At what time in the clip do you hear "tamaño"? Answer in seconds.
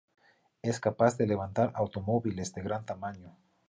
2.87-3.37